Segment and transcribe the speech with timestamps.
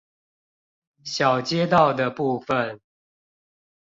[1.03, 2.81] 小街道的部分